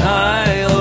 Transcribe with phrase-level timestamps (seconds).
[0.00, 0.79] high.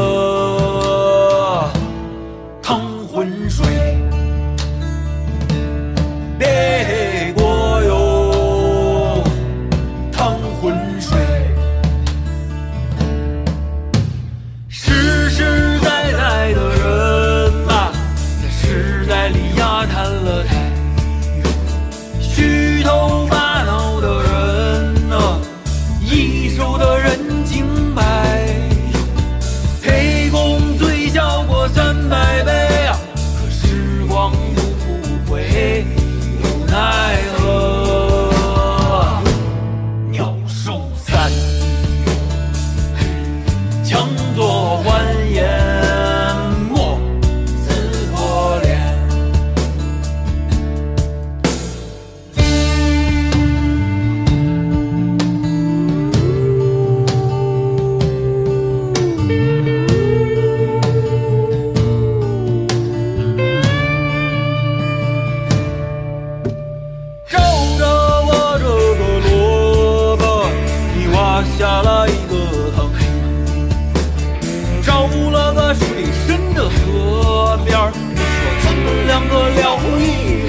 [74.84, 80.02] 找了个水深的河边儿，说咱们两个聊一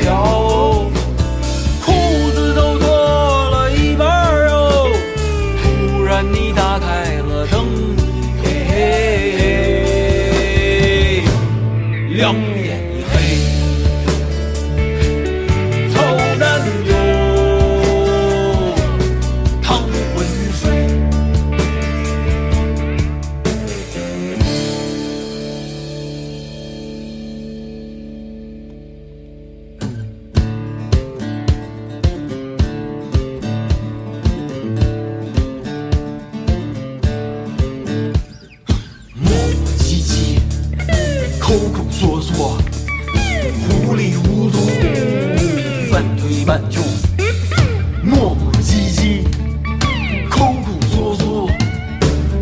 [0.03, 0.11] 聊，
[48.02, 49.23] 磨磨唧唧，
[50.29, 51.46] 抠抠缩缩，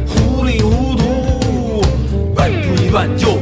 [0.06, 1.82] 糊里糊涂，
[2.34, 3.37] 半推半就。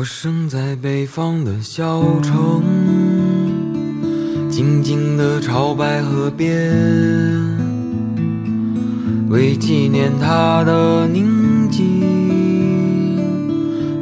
[0.00, 2.62] 我生在北方的小城，
[4.48, 6.74] 静静的朝白河边，
[9.28, 11.84] 为纪念它的宁静，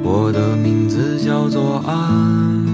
[0.05, 2.65] 我的名字叫做安。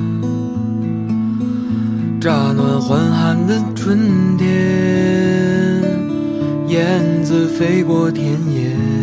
[2.20, 5.82] 乍暖还寒的春天，
[6.68, 8.93] 燕子飞过田野。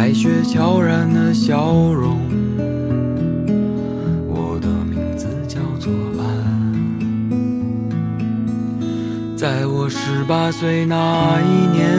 [0.00, 2.20] 白雪悄然的笑容，
[4.28, 6.22] 我的名字叫做安。
[9.36, 11.90] 在我十八岁那一年，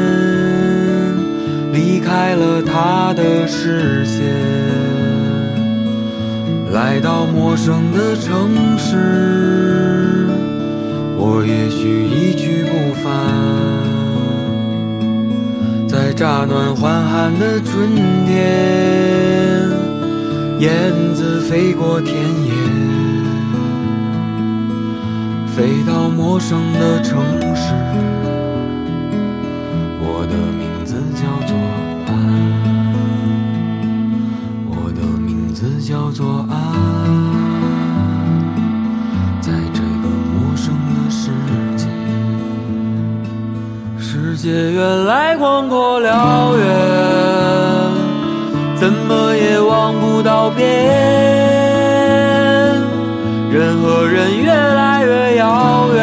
[1.74, 4.24] 离开了他的视线，
[6.72, 10.26] 来到陌生的城市，
[11.18, 13.69] 我也许一去不返。
[16.20, 17.96] 乍暖还寒的春
[18.26, 18.36] 天，
[20.60, 22.52] 燕子飞过田野，
[25.56, 27.22] 飞到陌生的城
[27.56, 27.74] 市，
[30.02, 31.56] 我的名字叫做
[32.06, 32.12] 安，
[34.68, 36.46] 我的名字叫做
[44.42, 46.66] 界原来广阔辽远，
[48.74, 50.66] 怎么也望不到边。
[53.52, 56.02] 人和人越来越遥远，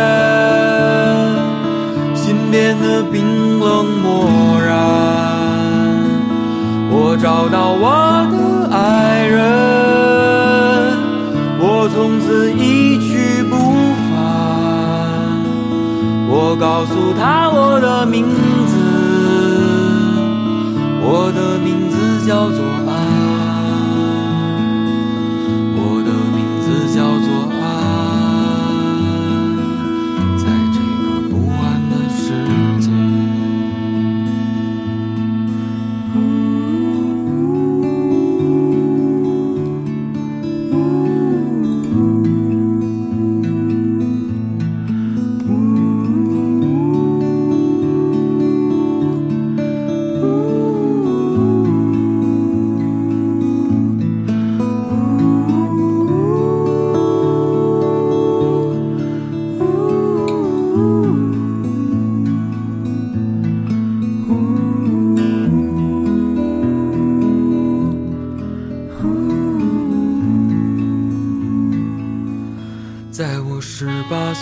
[2.15, 4.29] 心变得冰冷漠
[4.61, 4.77] 然。
[6.91, 7.89] 我找到我
[8.31, 9.39] 的爱人，
[11.59, 13.16] 我从此一去
[16.59, 18.25] 告诉他我的名
[18.67, 18.75] 字，
[21.03, 22.65] 我的名字叫做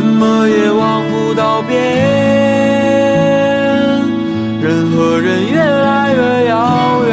[0.00, 1.76] 怎么也望不到边。
[4.62, 7.12] 人和人越来越遥远，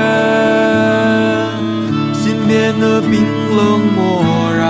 [2.14, 3.12] 心变得冰
[3.58, 4.24] 冷漠
[4.58, 4.64] 然。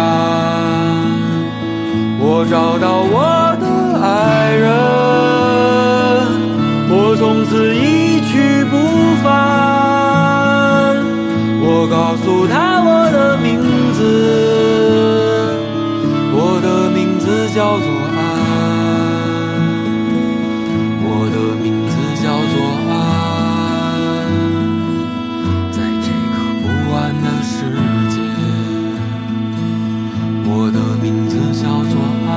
[2.19, 3.67] 我找到我的
[4.01, 4.65] 爱人，
[6.89, 8.73] 我从此一去不
[9.23, 9.29] 返。
[11.61, 13.61] 我告诉他我的名
[13.93, 14.56] 字，
[17.27, 18.19] 字叫做爱。
[21.03, 21.93] 我的名字
[22.23, 22.55] 叫做
[22.87, 22.95] 爱，
[25.69, 26.65] 在这个不
[26.95, 27.51] 安的世
[28.15, 28.15] 界。
[30.45, 31.93] 我的名字叫做
[32.29, 32.31] 爱，